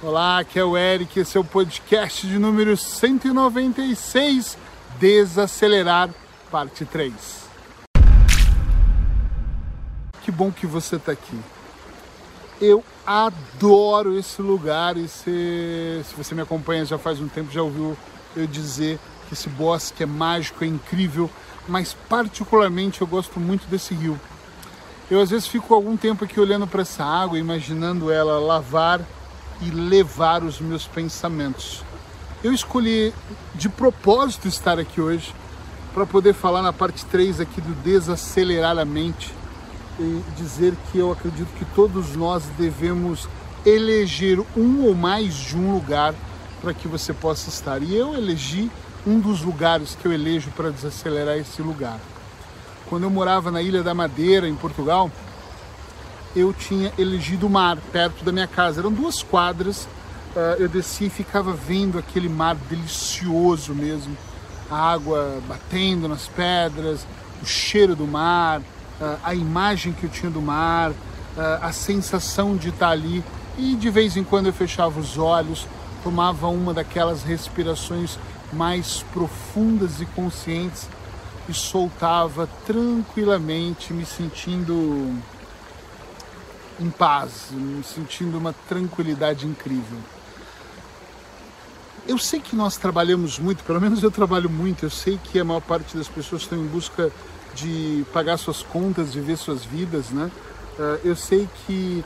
Olá, 0.00 0.38
aqui 0.38 0.60
é 0.60 0.64
o 0.64 0.78
Eric, 0.78 1.18
esse 1.18 1.36
é 1.36 1.40
o 1.40 1.44
podcast 1.44 2.24
de 2.24 2.38
número 2.38 2.76
196, 2.76 4.56
Desacelerar, 4.96 6.08
parte 6.52 6.84
3. 6.84 7.12
Que 10.22 10.30
bom 10.30 10.52
que 10.52 10.68
você 10.68 10.94
está 10.94 11.10
aqui. 11.10 11.36
Eu 12.60 12.84
adoro 13.04 14.16
esse 14.16 14.40
lugar 14.40 14.96
e 14.96 15.08
se, 15.08 16.00
se 16.04 16.14
você 16.16 16.32
me 16.32 16.42
acompanha 16.42 16.84
já 16.84 16.96
faz 16.96 17.20
um 17.20 17.26
tempo, 17.26 17.50
já 17.50 17.62
ouviu 17.62 17.98
eu 18.36 18.46
dizer 18.46 19.00
que 19.26 19.34
esse 19.34 19.48
bosque 19.48 20.04
é 20.04 20.06
mágico, 20.06 20.62
é 20.62 20.68
incrível, 20.68 21.28
mas 21.66 21.92
particularmente 22.08 23.00
eu 23.00 23.06
gosto 23.08 23.40
muito 23.40 23.66
desse 23.66 23.94
rio. 23.94 24.16
Eu 25.10 25.20
às 25.20 25.30
vezes 25.30 25.48
fico 25.48 25.74
algum 25.74 25.96
tempo 25.96 26.24
aqui 26.24 26.38
olhando 26.38 26.68
para 26.68 26.82
essa 26.82 27.04
água, 27.04 27.36
imaginando 27.36 28.12
ela 28.12 28.38
lavar 28.38 29.00
e 29.62 29.70
levar 29.70 30.42
os 30.42 30.60
meus 30.60 30.86
pensamentos. 30.86 31.82
Eu 32.42 32.52
escolhi 32.52 33.12
de 33.54 33.68
propósito 33.68 34.46
estar 34.46 34.78
aqui 34.78 35.00
hoje 35.00 35.34
para 35.92 36.06
poder 36.06 36.34
falar 36.34 36.62
na 36.62 36.72
parte 36.72 37.04
3 37.06 37.40
aqui 37.40 37.60
do 37.60 37.74
desacelerar 37.82 38.78
a 38.78 38.84
mente 38.84 39.32
e 39.98 40.22
dizer 40.36 40.74
que 40.90 40.98
eu 40.98 41.10
acredito 41.10 41.48
que 41.58 41.64
todos 41.74 42.14
nós 42.14 42.44
devemos 42.56 43.28
eleger 43.66 44.38
um 44.56 44.84
ou 44.84 44.94
mais 44.94 45.34
de 45.34 45.56
um 45.56 45.72
lugar 45.72 46.14
para 46.60 46.72
que 46.72 46.86
você 46.86 47.12
possa 47.12 47.48
estar. 47.48 47.82
E 47.82 47.96
eu 47.96 48.14
elegi 48.14 48.70
um 49.06 49.18
dos 49.18 49.42
lugares 49.42 49.96
que 50.00 50.06
eu 50.06 50.12
elejo 50.12 50.50
para 50.52 50.70
desacelerar 50.70 51.36
esse 51.36 51.60
lugar. 51.62 51.98
Quando 52.88 53.02
eu 53.04 53.10
morava 53.10 53.50
na 53.50 53.60
Ilha 53.60 53.82
da 53.82 53.94
Madeira, 53.94 54.48
em 54.48 54.54
Portugal, 54.54 55.10
eu 56.38 56.52
tinha 56.52 56.92
elegido 56.96 57.46
o 57.46 57.50
mar 57.50 57.76
perto 57.92 58.24
da 58.24 58.30
minha 58.30 58.46
casa. 58.46 58.80
Eram 58.80 58.92
duas 58.92 59.22
quadras. 59.22 59.88
Uh, 60.36 60.54
eu 60.58 60.68
desci 60.68 61.06
e 61.06 61.10
ficava 61.10 61.52
vendo 61.52 61.98
aquele 61.98 62.28
mar 62.28 62.54
delicioso 62.54 63.74
mesmo, 63.74 64.16
a 64.70 64.92
água 64.92 65.40
batendo 65.48 66.06
nas 66.06 66.28
pedras, 66.28 67.06
o 67.42 67.46
cheiro 67.46 67.96
do 67.96 68.06
mar, 68.06 68.60
uh, 68.60 69.18
a 69.24 69.34
imagem 69.34 69.92
que 69.92 70.04
eu 70.04 70.10
tinha 70.10 70.30
do 70.30 70.40
mar, 70.40 70.90
uh, 70.90 70.94
a 71.62 71.72
sensação 71.72 72.56
de 72.56 72.68
estar 72.68 72.90
ali. 72.90 73.24
E 73.56 73.74
de 73.74 73.90
vez 73.90 74.16
em 74.16 74.22
quando 74.22 74.46
eu 74.46 74.52
fechava 74.52 75.00
os 75.00 75.18
olhos, 75.18 75.66
tomava 76.04 76.46
uma 76.46 76.72
daquelas 76.72 77.22
respirações 77.22 78.18
mais 78.52 79.04
profundas 79.12 80.00
e 80.00 80.06
conscientes 80.06 80.88
e 81.48 81.54
soltava 81.54 82.48
tranquilamente, 82.66 83.92
me 83.92 84.04
sentindo 84.04 85.18
em 86.80 86.90
paz, 86.90 87.50
sentindo 87.84 88.38
uma 88.38 88.52
tranquilidade 88.68 89.46
incrível. 89.46 89.98
Eu 92.06 92.16
sei 92.16 92.40
que 92.40 92.56
nós 92.56 92.76
trabalhamos 92.76 93.38
muito, 93.38 93.62
pelo 93.64 93.80
menos 93.80 94.02
eu 94.02 94.10
trabalho 94.10 94.48
muito, 94.48 94.84
eu 94.84 94.90
sei 94.90 95.18
que 95.22 95.38
a 95.38 95.44
maior 95.44 95.60
parte 95.60 95.96
das 95.96 96.08
pessoas 96.08 96.42
estão 96.42 96.58
em 96.58 96.66
busca 96.66 97.12
de 97.54 98.04
pagar 98.12 98.36
suas 98.38 98.62
contas, 98.62 99.12
de 99.12 99.20
ver 99.20 99.36
suas 99.36 99.64
vidas, 99.64 100.10
né? 100.10 100.30
Eh, 100.78 101.00
eu 101.04 101.16
sei 101.16 101.48
que 101.66 102.04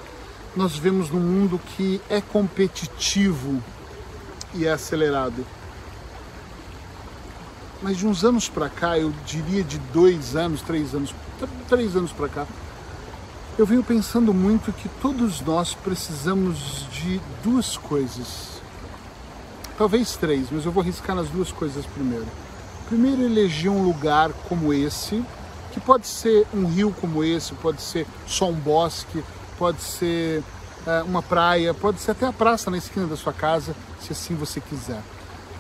nós 0.56 0.72
vivemos 0.72 1.10
num 1.10 1.20
mundo 1.20 1.60
que 1.76 2.00
é 2.08 2.20
competitivo 2.20 3.62
e 4.54 4.66
é 4.66 4.72
acelerado. 4.72 5.46
Mas 7.80 7.98
de 7.98 8.06
uns 8.06 8.24
anos 8.24 8.48
para 8.48 8.68
cá, 8.68 8.98
eu 8.98 9.12
diria 9.26 9.62
de 9.62 9.78
dois 9.92 10.36
anos, 10.36 10.62
três 10.62 10.94
anos, 10.94 11.14
três 11.68 11.96
anos 11.96 12.12
para 12.12 12.28
cá, 12.28 12.46
eu 13.62 13.66
venho 13.66 13.84
pensando 13.84 14.34
muito 14.34 14.72
que 14.72 14.88
todos 15.00 15.40
nós 15.40 15.72
precisamos 15.72 16.84
de 16.90 17.20
duas 17.44 17.76
coisas. 17.76 18.60
Talvez 19.78 20.16
três, 20.16 20.48
mas 20.50 20.66
eu 20.66 20.72
vou 20.72 20.82
arriscar 20.82 21.14
nas 21.14 21.28
duas 21.28 21.52
coisas 21.52 21.86
primeiro. 21.86 22.26
Primeiro, 22.88 23.22
eleger 23.22 23.70
um 23.70 23.84
lugar 23.84 24.32
como 24.48 24.72
esse, 24.74 25.24
que 25.70 25.78
pode 25.78 26.08
ser 26.08 26.44
um 26.52 26.66
rio 26.66 26.92
como 27.00 27.22
esse, 27.22 27.54
pode 27.54 27.80
ser 27.80 28.04
só 28.26 28.50
um 28.50 28.54
bosque, 28.54 29.22
pode 29.56 29.80
ser 29.80 30.42
é, 30.84 31.00
uma 31.02 31.22
praia, 31.22 31.72
pode 31.72 32.00
ser 32.00 32.10
até 32.10 32.26
a 32.26 32.32
praça 32.32 32.68
na 32.68 32.78
esquina 32.78 33.06
da 33.06 33.16
sua 33.16 33.32
casa, 33.32 33.76
se 34.00 34.10
assim 34.10 34.34
você 34.34 34.60
quiser. 34.60 35.00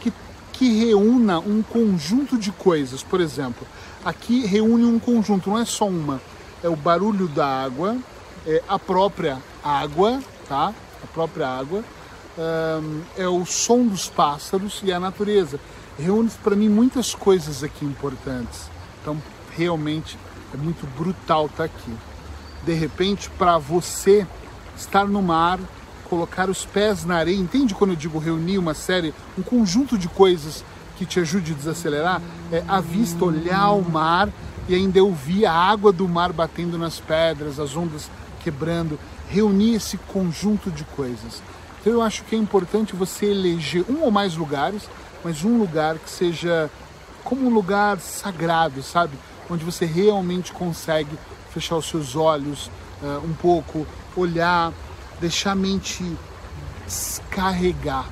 Que, 0.00 0.12
que 0.52 0.86
reúna 0.86 1.38
um 1.38 1.62
conjunto 1.62 2.36
de 2.36 2.50
coisas. 2.50 3.00
Por 3.00 3.20
exemplo, 3.20 3.64
aqui 4.04 4.44
reúne 4.44 4.86
um 4.86 4.98
conjunto, 4.98 5.50
não 5.50 5.58
é 5.60 5.64
só 5.64 5.86
uma 5.86 6.20
é 6.62 6.68
o 6.68 6.76
barulho 6.76 7.28
da 7.28 7.46
água, 7.46 7.96
é 8.46 8.62
a 8.68 8.78
própria 8.78 9.38
água, 9.62 10.20
tá? 10.48 10.72
A 11.02 11.06
própria 11.12 11.48
água, 11.48 11.84
é 13.16 13.28
o 13.28 13.44
som 13.44 13.86
dos 13.86 14.08
pássaros 14.08 14.80
e 14.84 14.92
a 14.92 15.00
natureza. 15.00 15.58
Reúne 15.98 16.30
para 16.42 16.56
mim 16.56 16.68
muitas 16.68 17.14
coisas 17.14 17.62
aqui 17.62 17.84
importantes. 17.84 18.70
Então, 19.00 19.20
realmente 19.56 20.18
é 20.54 20.56
muito 20.56 20.86
brutal 20.96 21.46
estar 21.46 21.56
tá 21.56 21.64
aqui. 21.64 21.92
De 22.64 22.72
repente, 22.72 23.28
para 23.30 23.58
você 23.58 24.26
estar 24.76 25.06
no 25.06 25.20
mar, 25.20 25.58
colocar 26.08 26.48
os 26.48 26.64
pés 26.64 27.04
na 27.04 27.16
areia, 27.16 27.36
entende 27.36 27.74
quando 27.74 27.90
eu 27.90 27.96
digo 27.96 28.18
reunir 28.18 28.58
uma 28.58 28.74
série, 28.74 29.12
um 29.36 29.42
conjunto 29.42 29.98
de 29.98 30.08
coisas 30.08 30.64
que 30.96 31.04
te 31.04 31.20
ajude 31.20 31.52
a 31.52 31.54
desacelerar? 31.54 32.22
É 32.50 32.62
a 32.68 32.80
vista, 32.80 33.24
olhar 33.24 33.72
o 33.72 33.82
mar 33.82 34.28
e 34.72 34.74
ainda 34.74 34.98
eu 34.98 35.12
vi 35.12 35.44
a 35.44 35.52
água 35.52 35.92
do 35.92 36.08
mar 36.08 36.32
batendo 36.32 36.78
nas 36.78 36.98
pedras, 36.98 37.60
as 37.60 37.76
ondas 37.76 38.10
quebrando, 38.42 38.98
reunir 39.28 39.74
esse 39.74 39.98
conjunto 39.98 40.70
de 40.70 40.82
coisas. 40.84 41.42
Então 41.78 41.92
eu 41.92 42.00
acho 42.00 42.24
que 42.24 42.34
é 42.34 42.38
importante 42.38 42.96
você 42.96 43.26
eleger 43.26 43.84
um 43.86 44.00
ou 44.02 44.10
mais 44.10 44.34
lugares, 44.34 44.88
mas 45.22 45.44
um 45.44 45.58
lugar 45.58 45.98
que 45.98 46.08
seja 46.08 46.70
como 47.22 47.46
um 47.46 47.52
lugar 47.52 48.00
sagrado, 48.00 48.82
sabe? 48.82 49.18
Onde 49.50 49.62
você 49.62 49.84
realmente 49.84 50.52
consegue 50.52 51.18
fechar 51.52 51.76
os 51.76 51.86
seus 51.86 52.16
olhos 52.16 52.70
uh, 53.02 53.22
um 53.26 53.34
pouco, 53.34 53.86
olhar, 54.16 54.72
deixar 55.20 55.52
a 55.52 55.54
mente 55.54 56.16
descarregar. 56.86 58.06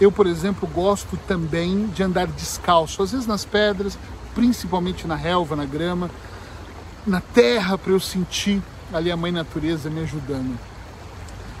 Eu, 0.00 0.10
por 0.10 0.26
exemplo, 0.26 0.68
gosto 0.68 1.16
também 1.28 1.86
de 1.86 2.02
andar 2.02 2.26
descalço, 2.26 3.00
às 3.00 3.12
vezes 3.12 3.28
nas 3.28 3.44
pedras, 3.44 3.96
principalmente 4.38 5.04
na 5.04 5.16
relva, 5.16 5.56
na 5.56 5.64
grama, 5.64 6.08
na 7.04 7.20
terra, 7.20 7.76
para 7.76 7.90
eu 7.90 7.98
sentir 7.98 8.62
ali 8.94 9.10
a 9.10 9.16
mãe 9.16 9.32
natureza 9.32 9.90
me 9.90 10.00
ajudando. 10.02 10.56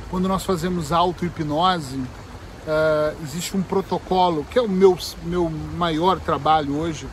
Quando 0.08 0.28
nós 0.28 0.44
fazemos 0.44 0.92
auto-hipnose, 0.92 1.96
uh, 1.96 3.20
existe 3.24 3.56
um 3.56 3.62
protocolo, 3.62 4.46
que 4.48 4.56
é 4.56 4.62
o 4.62 4.68
meu, 4.68 4.96
meu 5.24 5.50
maior 5.76 6.20
trabalho 6.20 6.76
hoje, 6.76 7.08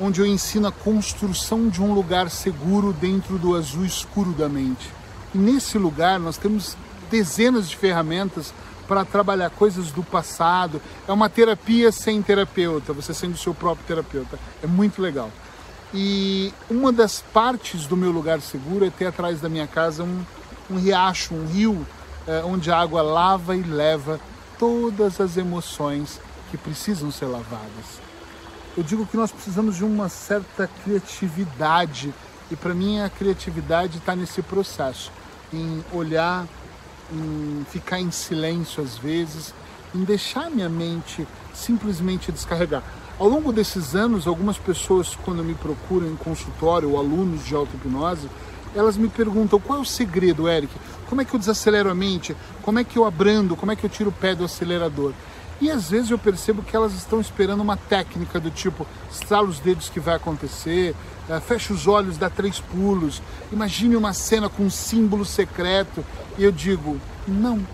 onde 0.00 0.20
eu 0.20 0.26
ensino 0.26 0.66
a 0.66 0.72
construção 0.72 1.68
de 1.68 1.80
um 1.80 1.94
lugar 1.94 2.28
seguro 2.28 2.92
dentro 2.92 3.38
do 3.38 3.54
azul 3.54 3.84
escuro 3.84 4.32
da 4.32 4.48
mente. 4.48 4.90
E 5.32 5.38
nesse 5.38 5.78
lugar 5.78 6.18
nós 6.18 6.36
temos 6.36 6.76
dezenas 7.08 7.70
de 7.70 7.76
ferramentas 7.76 8.52
para 8.86 9.04
trabalhar 9.04 9.50
coisas 9.50 9.90
do 9.90 10.02
passado. 10.02 10.80
É 11.06 11.12
uma 11.12 11.28
terapia 11.28 11.90
sem 11.92 12.22
terapeuta, 12.22 12.92
você 12.92 13.12
sendo 13.12 13.36
seu 13.36 13.54
próprio 13.54 13.86
terapeuta. 13.86 14.38
É 14.62 14.66
muito 14.66 15.00
legal. 15.02 15.30
E 15.94 16.52
uma 16.68 16.92
das 16.92 17.20
partes 17.20 17.86
do 17.86 17.96
meu 17.96 18.10
lugar 18.10 18.40
seguro 18.40 18.84
é 18.84 18.90
ter 18.90 19.06
atrás 19.06 19.40
da 19.40 19.48
minha 19.48 19.66
casa 19.66 20.02
um, 20.02 20.24
um 20.70 20.78
riacho, 20.78 21.34
um 21.34 21.46
rio, 21.46 21.86
é, 22.26 22.42
onde 22.44 22.70
a 22.70 22.78
água 22.78 23.02
lava 23.02 23.56
e 23.56 23.62
leva 23.62 24.20
todas 24.58 25.20
as 25.20 25.36
emoções 25.36 26.20
que 26.50 26.56
precisam 26.56 27.10
ser 27.10 27.26
lavadas. 27.26 28.00
Eu 28.76 28.82
digo 28.82 29.06
que 29.06 29.16
nós 29.16 29.32
precisamos 29.32 29.76
de 29.76 29.84
uma 29.84 30.08
certa 30.08 30.68
criatividade, 30.84 32.12
e 32.50 32.56
para 32.56 32.74
mim 32.74 33.00
a 33.00 33.08
criatividade 33.08 33.98
está 33.98 34.14
nesse 34.14 34.42
processo, 34.42 35.10
em 35.52 35.84
olhar 35.92 36.46
em 37.12 37.64
ficar 37.70 38.00
em 38.00 38.10
silêncio 38.10 38.82
às 38.82 38.96
vezes, 38.96 39.54
em 39.94 40.04
deixar 40.04 40.50
minha 40.50 40.68
mente 40.68 41.26
simplesmente 41.54 42.32
descarregar. 42.32 42.82
Ao 43.18 43.28
longo 43.28 43.52
desses 43.52 43.94
anos, 43.94 44.26
algumas 44.26 44.58
pessoas, 44.58 45.16
quando 45.24 45.42
me 45.42 45.54
procuram 45.54 46.06
em 46.06 46.16
consultório 46.16 46.90
ou 46.90 46.98
alunos 46.98 47.46
de 47.46 47.54
auto-hipnose, 47.54 48.28
elas 48.74 48.96
me 48.96 49.08
perguntam 49.08 49.58
qual 49.58 49.78
é 49.78 49.82
o 49.82 49.86
segredo, 49.86 50.48
Eric? 50.48 50.72
Como 51.08 51.22
é 51.22 51.24
que 51.24 51.34
eu 51.34 51.38
desacelero 51.38 51.90
a 51.90 51.94
mente? 51.94 52.36
Como 52.60 52.78
é 52.78 52.84
que 52.84 52.98
eu 52.98 53.06
abrando? 53.06 53.56
Como 53.56 53.72
é 53.72 53.76
que 53.76 53.84
eu 53.84 53.90
tiro 53.90 54.10
o 54.10 54.12
pé 54.12 54.34
do 54.34 54.44
acelerador? 54.44 55.12
E 55.60 55.70
às 55.70 55.88
vezes 55.88 56.10
eu 56.10 56.18
percebo 56.18 56.62
que 56.62 56.76
elas 56.76 56.92
estão 56.92 57.20
esperando 57.20 57.60
uma 57.60 57.76
técnica 57.76 58.38
do 58.38 58.50
tipo 58.50 58.86
estrala 59.10 59.48
os 59.48 59.58
dedos 59.58 59.88
que 59.88 59.98
vai 59.98 60.16
acontecer, 60.16 60.94
uh, 61.28 61.40
fecha 61.40 61.72
os 61.72 61.86
olhos, 61.86 62.18
dá 62.18 62.28
três 62.28 62.60
pulos, 62.60 63.22
imagine 63.50 63.96
uma 63.96 64.12
cena 64.12 64.48
com 64.48 64.64
um 64.64 64.70
símbolo 64.70 65.24
secreto. 65.24 66.04
E 66.36 66.44
eu 66.44 66.52
digo, 66.52 67.00
não. 67.26 67.66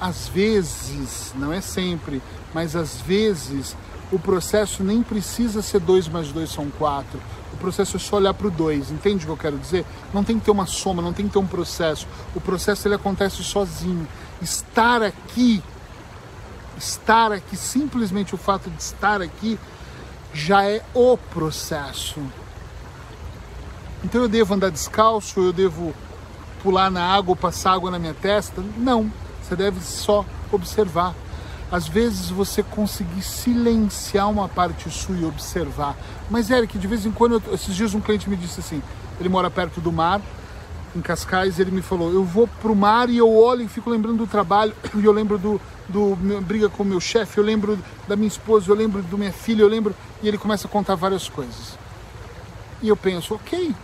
Às 0.00 0.28
vezes, 0.28 1.32
não 1.34 1.52
é 1.52 1.60
sempre, 1.60 2.22
mas 2.54 2.76
às 2.76 3.00
vezes 3.00 3.74
o 4.12 4.18
processo 4.18 4.84
nem 4.84 5.02
precisa 5.02 5.60
ser 5.60 5.80
dois 5.80 6.08
mais 6.08 6.30
dois 6.30 6.50
são 6.50 6.70
quatro. 6.70 7.20
O 7.52 7.56
processo 7.56 7.96
é 7.96 8.00
só 8.00 8.16
olhar 8.16 8.32
para 8.32 8.46
o 8.46 8.50
dois, 8.50 8.90
entende 8.90 9.24
o 9.24 9.26
que 9.26 9.32
eu 9.32 9.36
quero 9.36 9.58
dizer? 9.58 9.84
Não 10.14 10.22
tem 10.22 10.38
que 10.38 10.44
ter 10.44 10.50
uma 10.50 10.66
soma, 10.66 11.02
não 11.02 11.12
tem 11.12 11.26
que 11.26 11.32
ter 11.32 11.38
um 11.38 11.46
processo. 11.46 12.06
O 12.34 12.40
processo 12.40 12.86
ele 12.86 12.94
acontece 12.94 13.42
sozinho. 13.42 14.06
estar 14.40 15.02
aqui, 15.02 15.62
estar 16.78 17.32
aqui, 17.32 17.56
simplesmente 17.56 18.34
o 18.34 18.38
fato 18.38 18.70
de 18.70 18.80
estar 18.80 19.20
aqui 19.20 19.58
já 20.32 20.64
é 20.64 20.82
o 20.94 21.16
processo. 21.16 22.20
Então 24.04 24.22
eu 24.22 24.28
devo 24.28 24.54
andar 24.54 24.70
descalço, 24.70 25.40
eu 25.40 25.52
devo 25.52 25.94
pular 26.62 26.90
na 26.90 27.04
água 27.04 27.32
ou 27.32 27.36
passar 27.36 27.72
água 27.72 27.90
na 27.90 27.98
minha 27.98 28.14
testa? 28.14 28.62
Não, 28.76 29.10
você 29.42 29.56
deve 29.56 29.80
só 29.80 30.24
observar. 30.52 31.14
Às 31.70 31.86
vezes 31.86 32.30
você 32.30 32.62
conseguir 32.62 33.22
silenciar 33.22 34.30
uma 34.30 34.48
parte 34.48 34.88
sua 34.90 35.16
e 35.16 35.24
observar. 35.24 35.96
Mas 36.30 36.50
Eric, 36.50 36.78
de 36.78 36.86
vez 36.86 37.04
em 37.04 37.10
quando, 37.10 37.34
eu, 37.34 37.54
esses 37.54 37.74
dias 37.74 37.94
um 37.94 38.00
cliente 38.00 38.30
me 38.30 38.36
disse 38.36 38.60
assim, 38.60 38.82
ele 39.20 39.28
mora 39.28 39.50
perto 39.50 39.80
do 39.80 39.92
mar, 39.92 40.20
em 40.96 41.00
Cascais, 41.00 41.58
ele 41.58 41.70
me 41.70 41.82
falou, 41.82 42.12
eu 42.12 42.24
vou 42.24 42.48
pro 42.60 42.74
mar 42.74 43.10
e 43.10 43.18
eu 43.18 43.34
olho 43.34 43.62
e 43.62 43.68
fico 43.68 43.90
lembrando 43.90 44.18
do 44.18 44.26
trabalho, 44.26 44.74
e 44.94 45.04
eu 45.04 45.12
lembro 45.12 45.36
do, 45.36 45.60
do 45.88 46.16
meu, 46.16 46.40
briga 46.40 46.68
com 46.68 46.82
o 46.82 46.86
meu 46.86 47.00
chefe, 47.00 47.38
eu 47.38 47.44
lembro 47.44 47.78
da 48.06 48.14
minha 48.14 48.28
esposa, 48.28 48.70
eu 48.70 48.76
lembro 48.76 49.02
do 49.02 49.16
minha 49.16 49.32
filha, 49.32 49.62
eu 49.62 49.68
lembro, 49.68 49.94
e 50.22 50.28
ele 50.28 50.38
começa 50.38 50.66
a 50.66 50.70
contar 50.70 50.94
várias 50.94 51.28
coisas. 51.28 51.78
E 52.82 52.88
eu 52.88 52.96
penso, 52.96 53.34
ok, 53.34 53.74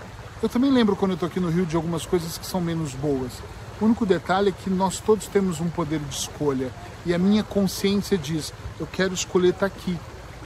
eu 0.43 0.49
também 0.49 0.71
lembro 0.71 0.95
quando 0.95 1.13
eu 1.13 1.15
estou 1.15 1.27
aqui 1.27 1.41
no 1.41 1.49
Rio 1.49 1.67
de 1.67 1.75
algumas 1.75 2.05
coisas 2.05 2.37
que 2.37 2.47
são 2.47 2.61
menos 2.61 2.93
boas. 2.95 3.33
O 3.81 3.87
único 3.87 4.07
detalhe 4.07 4.51
é 4.51 4.53
que 4.53 4.71
nós 4.71 5.01
todos 5.01 5.27
temos 5.27 5.61
um 5.61 5.69
poder 5.69 5.99
de 5.99 6.15
escolha 6.15 6.71
e 7.05 7.13
a 7.13 7.19
minha 7.19 7.43
consciência 7.43 8.17
diz: 8.17 8.53
eu 8.79 8.87
quero 8.87 9.13
escolher 9.15 9.49
estar 9.49 9.69
tá 9.69 9.75
aqui. 9.75 9.99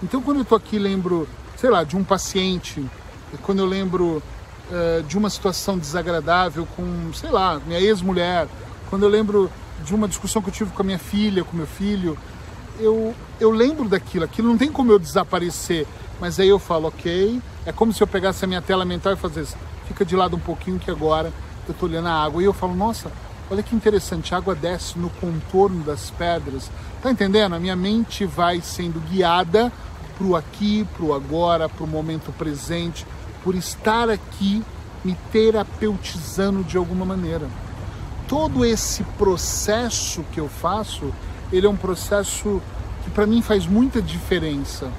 Então, 0.03 0.23
quando 0.23 0.39
eu 0.39 0.43
estou 0.43 0.57
aqui, 0.57 0.79
lembro, 0.79 1.29
sei 1.57 1.69
lá, 1.69 1.85
de 1.85 1.97
um 1.97 2.05
paciente, 2.05 2.85
quando 3.43 3.59
eu 3.59 3.67
lembro 3.67 4.23
uh, 4.71 5.03
de 5.03 5.19
uma 5.19 5.29
situação 5.29 5.77
desagradável 5.77 6.67
com, 6.77 7.13
sei 7.13 7.31
lá, 7.31 7.61
minha 7.67 7.81
ex-mulher, 7.81 8.49
quando 8.89 9.03
eu 9.03 9.09
lembro 9.09 9.51
de 9.85 9.95
uma 9.95 10.09
discussão 10.09 10.43
que 10.43 10.49
eu 10.49 10.53
tive 10.53 10.71
com 10.73 10.83
a 10.83 10.85
minha 10.85 10.99
filha, 10.99 11.45
com 11.45 11.57
meu 11.57 11.67
filho, 11.67 12.19
eu, 12.79 13.15
eu 13.41 13.51
lembro 13.51 13.89
daquilo. 13.89 14.25
Aquilo 14.25 14.49
não 14.49 14.59
tem 14.59 14.71
como 14.71 14.93
eu 14.93 14.99
desaparecer, 14.99 15.87
mas 16.21 16.39
aí 16.39 16.49
eu 16.49 16.59
falo, 16.59 16.89
ok. 16.89 17.41
É 17.67 17.73
como 17.73 17.93
se 17.93 18.03
eu 18.03 18.07
pegasse 18.07 18.45
a 18.45 18.49
minha 18.49 18.63
tela 18.63 18.85
mental 18.85 19.13
e 19.13 19.17
fizesse 19.17 19.57
fica 19.87 20.05
de 20.05 20.15
lado 20.15 20.37
um 20.37 20.41
pouquinho 20.41 20.79
que 20.79 20.91
agora 20.91 21.33
eu 21.67 21.73
estou 21.73 21.89
olhando 21.89 22.09
a 22.09 22.23
água. 22.25 22.43
E 22.43 22.45
eu 22.45 22.53
falo, 22.53 22.75
nossa, 22.75 23.11
olha 23.51 23.63
que 23.63 23.75
interessante, 23.75 24.35
a 24.35 24.39
água 24.39 24.55
desce 24.55 24.99
no 24.99 25.11
contorno 25.11 25.83
das 25.83 26.11
pedras. 26.11 26.71
Tá 27.03 27.11
entendendo? 27.11 27.55
A 27.55 27.61
minha 27.61 27.77
mente 27.77 28.25
vai 28.25 28.61
sendo 28.61 29.01
guiada 29.01 29.73
para 30.17 30.27
o 30.27 30.37
aqui, 30.37 30.87
para 30.97 31.05
o 31.05 31.15
agora, 31.15 31.69
para 31.69 31.85
o 31.85 31.87
momento 31.87 32.33
presente, 32.33 33.07
por 33.43 33.55
estar 33.55 34.11
aqui 34.11 34.63
me 35.05 35.17
terapeutizando 35.33 36.65
de 36.65 36.77
alguma 36.77 37.05
maneira. 37.05 37.49
Todo 38.29 38.65
esse 38.65 39.03
processo 39.17 40.23
que 40.33 40.39
eu 40.39 40.49
faço, 40.49 41.13
ele 41.51 41.67
é 41.67 41.71
um 41.71 41.77
processo 41.77 42.61
que 43.03 43.11
para 43.11 43.27
mim 43.27 43.41
faz 43.41 43.67
muita 43.67 44.03
diferença. 44.03 44.91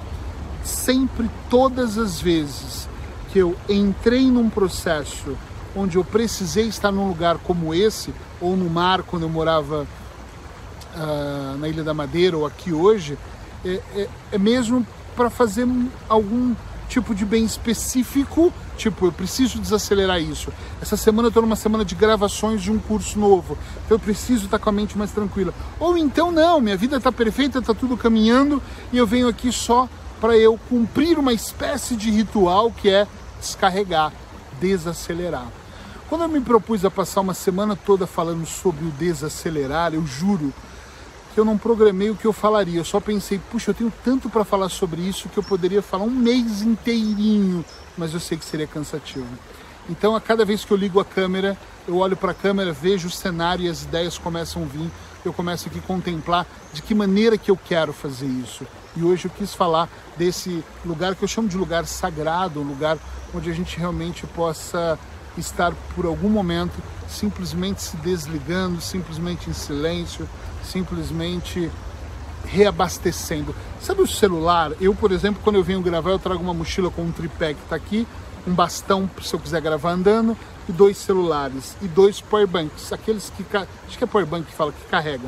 Sempre, 0.63 1.29
todas 1.49 1.97
as 1.97 2.19
vezes 2.19 2.89
que 3.31 3.39
eu 3.39 3.55
entrei 3.69 4.29
num 4.29 4.49
processo 4.49 5.37
onde 5.75 5.97
eu 5.97 6.03
precisei 6.03 6.67
estar 6.67 6.91
num 6.91 7.07
lugar 7.07 7.37
como 7.37 7.73
esse, 7.73 8.13
ou 8.41 8.57
no 8.57 8.69
mar, 8.69 9.03
quando 9.03 9.23
eu 9.23 9.29
morava 9.29 9.85
uh, 10.95 11.57
na 11.57 11.67
Ilha 11.67 11.83
da 11.83 11.93
Madeira 11.93 12.37
ou 12.37 12.45
aqui 12.45 12.73
hoje, 12.73 13.17
é, 13.63 13.81
é, 13.95 14.09
é 14.31 14.37
mesmo 14.37 14.85
para 15.15 15.29
fazer 15.29 15.67
algum 16.07 16.55
tipo 16.89 17.13
de 17.13 17.23
bem 17.23 17.45
específico, 17.45 18.51
tipo, 18.75 19.05
eu 19.05 19.11
preciso 19.11 19.59
desacelerar 19.59 20.19
isso. 20.19 20.51
Essa 20.81 20.97
semana 20.97 21.27
eu 21.27 21.29
estou 21.29 21.43
numa 21.43 21.55
semana 21.55 21.85
de 21.85 21.95
gravações 21.95 22.61
de 22.61 22.71
um 22.71 22.79
curso 22.79 23.17
novo, 23.17 23.57
então 23.85 23.95
eu 23.95 23.99
preciso 23.99 24.45
estar 24.45 24.59
com 24.59 24.69
a 24.69 24.73
mente 24.73 24.97
mais 24.97 25.11
tranquila. 25.11 25.53
Ou 25.79 25.95
então 25.97 26.31
não, 26.31 26.59
minha 26.59 26.75
vida 26.75 26.97
está 26.97 27.11
perfeita, 27.11 27.59
está 27.59 27.73
tudo 27.73 27.95
caminhando 27.95 28.61
e 28.91 28.97
eu 28.97 29.05
venho 29.05 29.27
aqui 29.27 29.51
só 29.51 29.87
para 30.19 30.35
eu 30.35 30.59
cumprir 30.67 31.17
uma 31.17 31.31
espécie 31.31 31.95
de 31.95 32.09
ritual 32.09 32.71
que 32.71 32.89
é 32.89 33.07
descarregar, 33.39 34.11
desacelerar. 34.59 35.47
Quando 36.09 36.23
eu 36.23 36.27
me 36.27 36.41
propus 36.41 36.83
a 36.83 36.89
passar 36.89 37.21
uma 37.21 37.35
semana 37.35 37.75
toda 37.75 38.07
falando 38.07 38.45
sobre 38.45 38.83
o 38.83 38.91
desacelerar, 38.91 39.93
eu 39.93 40.05
juro 40.07 40.51
eu 41.39 41.45
não 41.45 41.57
programei 41.57 42.09
o 42.09 42.15
que 42.15 42.25
eu 42.25 42.33
falaria. 42.33 42.79
Eu 42.79 42.85
só 42.85 42.99
pensei, 42.99 43.39
puxa, 43.51 43.71
eu 43.71 43.73
tenho 43.73 43.93
tanto 44.03 44.29
para 44.29 44.43
falar 44.43 44.69
sobre 44.69 45.01
isso 45.01 45.29
que 45.29 45.37
eu 45.37 45.43
poderia 45.43 45.81
falar 45.81 46.03
um 46.03 46.09
mês 46.09 46.61
inteirinho, 46.61 47.63
mas 47.97 48.13
eu 48.13 48.19
sei 48.19 48.37
que 48.37 48.45
seria 48.45 48.67
cansativo. 48.67 49.27
Então, 49.89 50.15
a 50.15 50.21
cada 50.21 50.45
vez 50.45 50.63
que 50.63 50.71
eu 50.71 50.77
ligo 50.77 50.99
a 50.99 51.05
câmera, 51.05 51.57
eu 51.87 51.97
olho 51.97 52.15
para 52.15 52.31
a 52.31 52.35
câmera, 52.35 52.71
vejo 52.71 53.07
o 53.07 53.11
cenário 53.11 53.65
e 53.65 53.69
as 53.69 53.83
ideias 53.83 54.17
começam 54.17 54.61
a 54.61 54.65
vir. 54.65 54.91
Eu 55.25 55.33
começo 55.33 55.67
aqui 55.67 55.79
a 55.79 55.81
contemplar 55.81 56.45
de 56.73 56.81
que 56.81 56.93
maneira 56.93 57.37
que 57.37 57.49
eu 57.49 57.57
quero 57.57 57.91
fazer 57.91 58.27
isso. 58.27 58.67
E 58.95 59.03
hoje 59.03 59.25
eu 59.25 59.31
quis 59.31 59.53
falar 59.53 59.89
desse 60.17 60.63
lugar 60.85 61.15
que 61.15 61.23
eu 61.23 61.27
chamo 61.27 61.47
de 61.47 61.57
lugar 61.57 61.85
sagrado, 61.85 62.59
um 62.59 62.67
lugar 62.67 62.97
onde 63.33 63.49
a 63.49 63.53
gente 63.53 63.77
realmente 63.77 64.27
possa 64.27 64.99
estar 65.39 65.73
por 65.95 66.05
algum 66.05 66.29
momento 66.29 66.81
simplesmente 67.09 67.81
se 67.81 67.97
desligando, 67.97 68.79
simplesmente 68.79 69.49
em 69.49 69.53
silêncio, 69.53 70.29
simplesmente 70.63 71.69
reabastecendo. 72.45 73.53
Sabe 73.81 74.01
o 74.01 74.07
celular? 74.07 74.71
Eu, 74.79 74.93
por 74.93 75.11
exemplo, 75.11 75.41
quando 75.43 75.57
eu 75.57 75.63
venho 75.63 75.81
gravar, 75.81 76.11
eu 76.11 76.19
trago 76.19 76.41
uma 76.41 76.53
mochila 76.53 76.89
com 76.89 77.01
um 77.01 77.11
tripé 77.11 77.53
que 77.53 77.63
está 77.63 77.75
aqui, 77.75 78.07
um 78.47 78.53
bastão 78.53 79.09
se 79.21 79.33
eu 79.33 79.39
quiser 79.39 79.61
gravar 79.61 79.91
andando, 79.91 80.37
e 80.67 80.71
dois 80.71 80.97
celulares, 80.97 81.75
e 81.81 81.87
dois 81.87 82.21
powerbanks, 82.21 82.93
aqueles 82.93 83.31
que. 83.35 83.45
Acho 83.57 83.97
que 83.97 84.03
é 84.03 84.07
powerbank 84.07 84.45
que 84.45 84.53
fala, 84.53 84.71
que 84.71 84.85
carrega. 84.89 85.27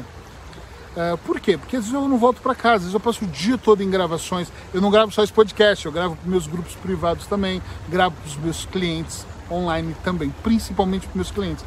Uh, 0.92 1.18
por 1.20 1.40
quê? 1.40 1.58
Porque 1.58 1.78
às 1.78 1.84
vezes 1.84 1.96
eu 1.96 2.08
não 2.08 2.18
volto 2.18 2.42
para 2.42 2.54
casa, 2.54 2.76
às 2.76 2.82
vezes 2.82 2.94
eu 2.94 3.00
passo 3.00 3.24
o 3.24 3.28
dia 3.28 3.58
todo 3.58 3.82
em 3.82 3.90
gravações. 3.90 4.52
Eu 4.74 4.82
não 4.82 4.92
gravo 4.92 5.12
só 5.12 5.24
esse 5.24 5.34
podcast, 5.34 5.86
eu 5.86 5.92
gravo 5.92 6.16
para 6.16 6.30
meus 6.30 6.48
grupos 6.48 6.76
privados 6.76 7.26
também, 7.28 7.62
gravo 7.90 8.16
para 8.16 8.28
os 8.28 8.36
meus 8.38 8.66
clientes 8.66 9.26
online 9.52 9.96
também, 10.04 10.34
principalmente 10.44 11.08
para 11.08 11.16
meus 11.16 11.32
clientes. 11.32 11.64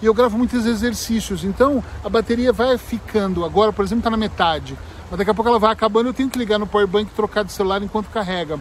E 0.00 0.06
eu 0.06 0.14
gravo 0.14 0.38
muitos 0.38 0.64
exercícios, 0.64 1.42
então 1.42 1.82
a 2.04 2.08
bateria 2.08 2.52
vai 2.52 2.78
ficando. 2.78 3.44
Agora, 3.44 3.72
por 3.72 3.84
exemplo, 3.84 4.00
está 4.00 4.10
na 4.10 4.16
metade, 4.16 4.76
mas 5.10 5.18
daqui 5.18 5.30
a 5.30 5.34
pouco 5.34 5.48
ela 5.48 5.58
vai 5.58 5.72
acabando. 5.72 6.08
Eu 6.08 6.14
tenho 6.14 6.30
que 6.30 6.38
ligar 6.38 6.58
no 6.58 6.66
powerbank 6.66 7.10
e 7.10 7.14
trocar 7.14 7.44
de 7.44 7.52
celular 7.52 7.82
enquanto 7.82 8.08
carrega. 8.08 8.60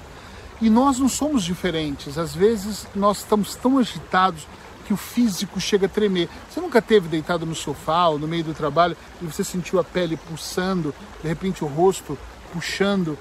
E 0.59 0.69
nós 0.69 0.97
não 0.97 1.07
somos 1.07 1.43
diferentes. 1.43 2.17
Às 2.17 2.33
vezes 2.33 2.87
nós 2.95 3.19
estamos 3.19 3.55
tão 3.55 3.77
agitados 3.77 4.47
que 4.87 4.93
o 4.93 4.97
físico 4.97 5.59
chega 5.59 5.85
a 5.85 5.89
tremer. 5.89 6.29
Você 6.49 6.61
nunca 6.61 6.81
teve 6.81 7.09
deitado 7.09 7.45
no 7.45 7.53
sofá 7.53 8.07
ou 8.07 8.17
no 8.17 8.27
meio 8.27 8.45
do 8.45 8.53
trabalho 8.53 8.95
e 9.21 9.25
você 9.25 9.43
sentiu 9.43 9.79
a 9.79 9.83
pele 9.83 10.15
pulsando, 10.15 10.95
de 11.21 11.27
repente 11.27 11.63
o 11.63 11.67
rosto 11.67 12.17
puxando? 12.53 13.19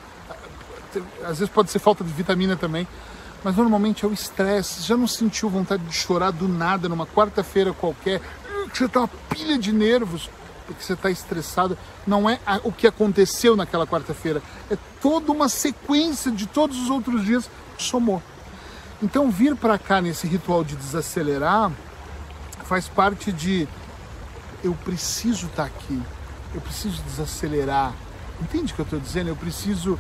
Às 1.23 1.41
vezes 1.41 1.49
pode 1.51 1.71
ser 1.71 1.81
falta 1.81 2.05
de 2.05 2.13
vitamina 2.13 2.57
também, 2.57 2.87
mas 3.45 3.57
normalmente 3.57 4.05
é 4.05 4.09
o 4.09 4.13
estresse. 4.13 4.83
Já 4.83 4.97
não 4.97 5.07
sentiu 5.07 5.49
vontade 5.49 5.83
de 5.85 5.95
chorar 5.95 6.31
do 6.31 6.49
nada 6.49 6.89
numa 6.89 7.07
quarta-feira 7.07 7.73
qualquer? 7.73 8.21
Você 8.73 8.85
está 8.85 9.01
uma 9.01 9.09
pilha 9.31 9.59
de 9.59 9.73
nervos 9.73 10.29
porque 10.67 10.83
você 10.83 10.93
está 10.95 11.11
estressado. 11.11 11.79
Não 12.07 12.29
é 12.29 12.39
o 12.65 12.73
que 12.73 12.87
aconteceu 12.87 13.57
naquela 13.57 13.87
quarta-feira, 13.87 14.43
é 14.71 14.77
toda 15.01 15.33
uma 15.33 15.49
sequência 15.49 16.31
de 16.31 16.47
todos 16.47 16.79
os 16.83 16.91
outros 16.91 17.25
dias 17.25 17.49
que 17.77 17.83
somou. 17.83 18.23
Então, 19.03 19.31
vir 19.31 19.55
para 19.55 19.79
cá 19.79 20.01
nesse 20.01 20.27
ritual 20.27 20.65
de 20.65 20.75
desacelerar 20.75 21.71
faz 22.65 22.89
parte 22.89 23.31
de 23.31 23.69
eu 24.65 24.75
preciso 24.75 25.47
estar 25.47 25.65
tá 25.65 25.69
aqui, 25.69 26.03
eu 26.55 26.61
preciso 26.61 27.03
desacelerar. 27.03 27.95
Entende 28.41 28.73
o 28.73 28.75
que 28.75 28.81
eu 28.81 28.85
estou 28.85 29.01
dizendo? 29.01 29.29
Eu 29.29 29.37
preciso 29.37 29.99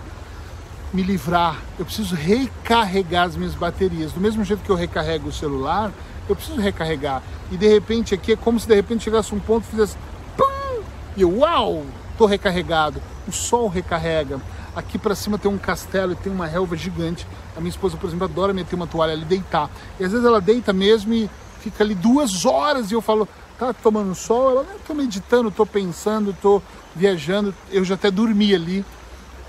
me 0.97 1.03
livrar, 1.03 1.61
eu 1.79 1.85
preciso 1.85 2.15
recarregar 2.15 3.27
as 3.27 3.37
minhas 3.37 3.55
baterias. 3.55 4.13
Do 4.13 4.21
mesmo 4.21 4.43
jeito 4.43 4.63
que 4.63 4.71
eu 4.71 4.75
recarrego 4.75 5.29
o 5.29 5.33
celular, 5.33 5.93
eu 6.27 6.35
preciso 6.35 6.59
recarregar. 6.59 7.23
E 7.53 7.57
de 7.59 7.69
repente 7.69 8.15
aqui 8.15 8.33
é 8.33 8.37
como 8.37 8.59
se 8.59 8.67
de 8.67 8.75
repente 8.75 9.05
chegasse 9.05 9.35
um 9.35 9.39
ponto 9.39 9.65
e 9.65 9.71
fizesse 9.73 9.95
pum! 10.39 10.83
E 11.15 11.21
eu, 11.21 11.41
uau, 11.41 11.85
estou 12.13 12.27
recarregado. 12.27 12.99
O 13.29 13.33
sol 13.33 13.69
recarrega. 13.69 14.41
Aqui 14.75 14.97
para 14.97 15.15
cima 15.15 15.37
tem 15.37 15.51
um 15.51 15.59
castelo 15.59 16.13
e 16.13 16.17
tem 16.17 16.33
uma 16.33 16.47
relva 16.47 16.75
gigante. 16.75 17.27
A 17.55 17.61
minha 17.61 17.69
esposa, 17.71 17.99
por 17.99 18.07
exemplo, 18.07 18.25
adora 18.25 18.55
meter 18.55 18.75
uma 18.75 18.87
toalha 18.87 19.13
ali 19.13 19.27
deitar. 19.27 19.69
E 20.01 20.05
às 20.05 20.13
vezes 20.13 20.27
ela 20.27 20.41
deita 20.41 20.73
mesmo 20.73 21.13
e 21.13 21.29
fica 21.61 21.85
ali 21.85 21.95
duas 21.95 22.47
horas 22.47 22.91
e 22.91 22.95
eu 22.95 23.03
falo, 23.03 23.29
tá 23.59 23.75
tomando 23.75 24.15
sol? 24.15 24.51
Ela, 24.51 24.67
não, 24.89 24.97
meditando, 24.97 25.51
tô 25.51 25.67
pensando, 25.67 26.35
tô 26.41 26.63
viajando. 26.95 27.55
Eu 27.71 27.85
já 27.85 27.97
até 27.97 28.11
dormi 28.11 28.55
ali. 28.55 28.83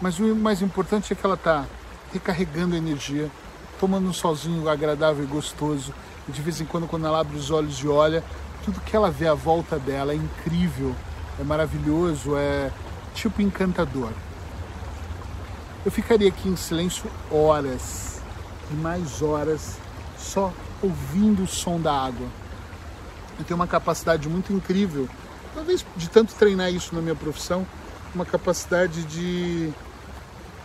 Mas 0.02 0.20
o 0.20 0.36
mais 0.36 0.62
importante 0.62 1.12
é 1.12 1.16
que 1.16 1.26
ela 1.26 1.38
tá 1.38 1.66
recarregando 2.14 2.76
energia, 2.76 3.30
tomando 3.80 4.08
um 4.08 4.14
solzinho 4.14 4.70
agradável 4.70 5.24
e 5.24 5.28
gostoso. 5.28 5.94
E 6.28 6.32
de 6.32 6.42
vez 6.42 6.62
em 6.62 6.66
quando, 6.66 6.88
quando 6.88 7.06
ela 7.06 7.20
abre 7.20 7.38
os 7.38 7.52
olhos 7.52 7.78
e 7.80 7.88
olha, 7.88 8.24
tudo 8.64 8.82
que 8.82 8.96
ela 8.96 9.10
vê 9.10 9.28
à 9.28 9.34
volta 9.34 9.80
dela 9.80 10.14
é 10.14 10.16
incrível, 10.16 10.96
é 11.40 11.44
maravilhoso, 11.44 12.36
é 12.36 12.72
tipo 13.14 13.42
encantador. 13.42 14.12
Eu 15.86 15.92
ficaria 15.92 16.28
aqui 16.28 16.50
em 16.50 16.56
silêncio 16.56 17.10
horas 17.32 18.22
e 18.70 18.74
mais 18.74 19.22
horas 19.22 19.78
só 20.18 20.52
ouvindo 20.82 21.44
o 21.44 21.48
som 21.48 21.80
da 21.80 21.94
água. 21.94 22.28
Eu 23.40 23.46
tenho 23.46 23.56
uma 23.60 23.68
capacidade 23.68 24.28
muito 24.28 24.52
incrível 24.52 25.08
talvez 25.58 25.84
de 25.96 26.08
tanto 26.08 26.36
treinar 26.36 26.72
isso 26.72 26.94
na 26.94 27.02
minha 27.02 27.16
profissão, 27.16 27.66
uma 28.18 28.26
capacidade 28.26 29.04
de, 29.04 29.72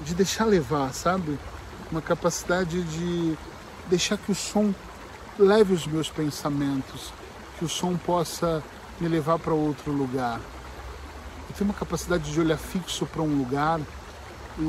de 0.00 0.14
deixar 0.14 0.46
levar, 0.46 0.94
sabe? 0.94 1.38
Uma 1.90 2.00
capacidade 2.00 2.82
de 2.82 3.36
deixar 3.90 4.16
que 4.16 4.32
o 4.32 4.34
som 4.34 4.74
leve 5.38 5.74
os 5.74 5.86
meus 5.86 6.08
pensamentos, 6.08 7.12
que 7.58 7.64
o 7.66 7.68
som 7.68 7.94
possa 7.94 8.62
me 8.98 9.06
levar 9.06 9.38
para 9.38 9.52
outro 9.52 9.92
lugar. 9.92 10.40
Eu 11.50 11.54
tenho 11.54 11.68
uma 11.68 11.78
capacidade 11.78 12.32
de 12.32 12.40
olhar 12.40 12.56
fixo 12.56 13.04
para 13.04 13.20
um 13.20 13.36
lugar 13.36 13.78
e 14.58 14.62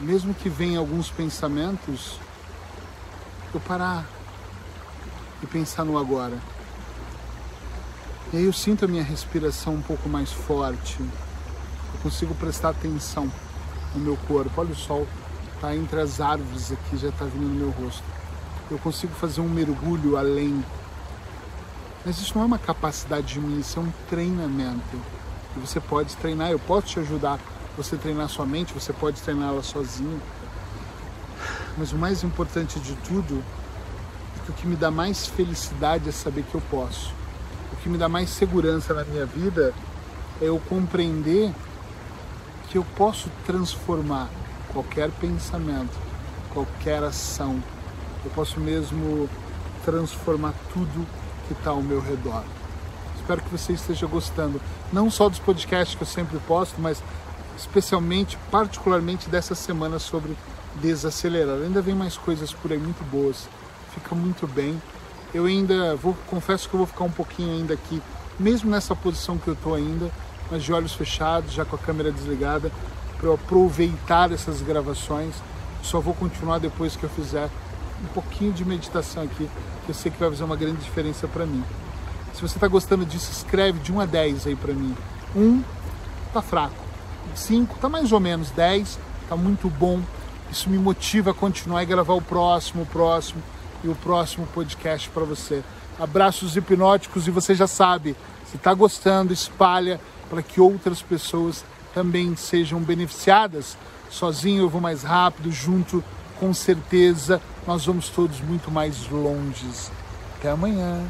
mesmo 0.00 0.32
que 0.32 0.48
venham 0.48 0.80
alguns 0.80 1.10
pensamentos, 1.10 2.18
eu 3.52 3.60
parar 3.60 4.06
e 5.42 5.46
pensar 5.46 5.84
no 5.84 5.98
agora. 5.98 6.38
E 8.32 8.38
aí 8.38 8.44
eu 8.44 8.54
sinto 8.54 8.86
a 8.86 8.88
minha 8.88 9.04
respiração 9.04 9.74
um 9.74 9.82
pouco 9.82 10.08
mais 10.08 10.32
forte. 10.32 10.98
Eu 11.94 12.00
consigo 12.02 12.34
prestar 12.34 12.70
atenção 12.70 13.30
no 13.94 14.00
meu 14.00 14.16
corpo. 14.28 14.50
Olha 14.60 14.72
o 14.72 14.76
sol, 14.76 15.06
tá 15.60 15.74
entre 15.74 16.00
as 16.00 16.20
árvores 16.20 16.72
aqui, 16.72 16.96
já 16.96 17.08
está 17.08 17.24
vindo 17.24 17.48
no 17.48 17.54
meu 17.54 17.70
rosto. 17.70 18.04
Eu 18.70 18.78
consigo 18.78 19.14
fazer 19.14 19.40
um 19.40 19.48
mergulho 19.48 20.16
além. 20.16 20.64
Mas 22.04 22.18
isso 22.18 22.34
não 22.34 22.42
é 22.42 22.46
uma 22.46 22.58
capacidade 22.58 23.34
de 23.34 23.40
mim, 23.40 23.60
isso 23.60 23.78
é 23.78 23.82
um 23.82 23.92
treinamento. 24.08 25.00
E 25.56 25.60
você 25.60 25.80
pode 25.80 26.14
treinar, 26.16 26.50
eu 26.50 26.58
posso 26.58 26.88
te 26.88 27.00
ajudar 27.00 27.38
você 27.76 27.96
treinar 27.96 28.28
sua 28.28 28.46
mente, 28.46 28.72
você 28.72 28.92
pode 28.92 29.20
treinar 29.20 29.48
ela 29.48 29.62
sozinho. 29.62 30.20
Mas 31.76 31.92
o 31.92 31.96
mais 31.96 32.22
importante 32.22 32.78
de 32.78 32.94
tudo 32.96 33.42
é 34.46 34.50
o 34.50 34.52
que 34.52 34.66
me 34.66 34.76
dá 34.76 34.90
mais 34.90 35.26
felicidade 35.26 36.08
é 36.08 36.12
saber 36.12 36.44
que 36.44 36.54
eu 36.54 36.62
posso. 36.70 37.12
O 37.72 37.76
que 37.76 37.88
me 37.88 37.98
dá 37.98 38.08
mais 38.08 38.30
segurança 38.30 38.94
na 38.94 39.04
minha 39.04 39.26
vida 39.26 39.74
é 40.40 40.44
eu 40.44 40.60
compreender 40.68 41.52
que 42.74 42.78
eu 42.78 42.86
posso 42.96 43.30
transformar 43.46 44.28
qualquer 44.72 45.08
pensamento, 45.12 45.96
qualquer 46.52 47.04
ação. 47.04 47.62
Eu 48.24 48.32
posso 48.32 48.58
mesmo 48.58 49.30
transformar 49.84 50.52
tudo 50.72 51.06
que 51.46 51.52
está 51.52 51.70
ao 51.70 51.80
meu 51.80 52.00
redor. 52.00 52.42
Espero 53.14 53.40
que 53.42 53.48
você 53.48 53.74
esteja 53.74 54.08
gostando, 54.08 54.60
não 54.92 55.08
só 55.08 55.28
dos 55.28 55.38
podcasts 55.38 55.94
que 55.94 56.02
eu 56.02 56.06
sempre 56.06 56.36
posto, 56.48 56.80
mas 56.80 57.00
especialmente, 57.56 58.36
particularmente 58.50 59.30
dessa 59.30 59.54
semana 59.54 60.00
sobre 60.00 60.36
desacelerar. 60.82 61.58
Ainda 61.58 61.80
vem 61.80 61.94
mais 61.94 62.16
coisas 62.16 62.52
por 62.52 62.72
aí 62.72 62.78
muito 62.78 63.08
boas, 63.08 63.48
fica 63.94 64.16
muito 64.16 64.48
bem. 64.48 64.82
Eu 65.32 65.44
ainda 65.44 65.94
vou, 65.94 66.16
confesso 66.26 66.68
que 66.68 66.74
eu 66.74 66.78
vou 66.78 66.88
ficar 66.88 67.04
um 67.04 67.12
pouquinho 67.12 67.52
ainda 67.52 67.72
aqui, 67.72 68.02
mesmo 68.36 68.68
nessa 68.68 68.96
posição 68.96 69.38
que 69.38 69.46
eu 69.46 69.54
estou 69.54 69.76
ainda, 69.76 70.10
mas 70.50 70.62
de 70.62 70.72
olhos 70.72 70.92
fechados, 70.92 71.52
já 71.52 71.64
com 71.64 71.76
a 71.76 71.78
câmera 71.78 72.12
desligada, 72.12 72.70
para 73.16 73.28
eu 73.28 73.34
aproveitar 73.34 74.30
essas 74.32 74.60
gravações. 74.60 75.34
Só 75.82 76.00
vou 76.00 76.14
continuar 76.14 76.58
depois 76.58 76.96
que 76.96 77.04
eu 77.04 77.10
fizer 77.10 77.48
um 78.02 78.06
pouquinho 78.12 78.52
de 78.52 78.64
meditação 78.64 79.22
aqui, 79.22 79.48
que 79.84 79.90
eu 79.90 79.94
sei 79.94 80.10
que 80.10 80.18
vai 80.18 80.30
fazer 80.30 80.44
uma 80.44 80.56
grande 80.56 80.82
diferença 80.82 81.26
para 81.26 81.46
mim. 81.46 81.64
Se 82.34 82.40
você 82.40 82.56
está 82.56 82.66
gostando 82.66 83.04
disso, 83.04 83.30
escreve 83.30 83.78
de 83.78 83.92
1 83.92 84.00
a 84.00 84.06
10 84.06 84.46
aí 84.48 84.56
para 84.56 84.74
mim. 84.74 84.94
1 85.36 85.62
tá 86.32 86.42
fraco. 86.42 86.74
5, 87.34 87.78
tá 87.78 87.88
mais 87.88 88.12
ou 88.12 88.20
menos 88.20 88.50
10, 88.50 88.98
tá 89.28 89.36
muito 89.36 89.68
bom. 89.68 90.00
Isso 90.50 90.68
me 90.68 90.78
motiva 90.78 91.30
a 91.30 91.34
continuar 91.34 91.82
e 91.82 91.86
gravar 91.86 92.14
o 92.14 92.22
próximo, 92.22 92.82
o 92.82 92.86
próximo 92.86 93.42
e 93.82 93.88
o 93.88 93.94
próximo 93.94 94.46
podcast 94.48 95.08
para 95.10 95.24
você. 95.24 95.62
Abraços 95.98 96.56
hipnóticos 96.56 97.26
e 97.28 97.30
você 97.30 97.54
já 97.54 97.66
sabe, 97.66 98.16
se 98.46 98.56
está 98.56 98.74
gostando, 98.74 99.32
espalha 99.32 100.00
para 100.34 100.42
que 100.42 100.60
outras 100.60 101.00
pessoas 101.00 101.64
também 101.94 102.34
sejam 102.34 102.80
beneficiadas. 102.80 103.78
Sozinho 104.10 104.62
eu 104.62 104.68
vou 104.68 104.80
mais 104.80 105.04
rápido, 105.04 105.52
junto 105.52 106.02
com 106.40 106.52
certeza 106.52 107.40
nós 107.64 107.86
vamos 107.86 108.08
todos 108.08 108.40
muito 108.40 108.68
mais 108.68 109.08
longe. 109.08 109.64
Até 110.36 110.50
amanhã. 110.50 111.00